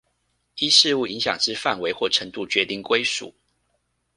[0.57, 3.31] 依事務影響之範圍或程度決定歸屬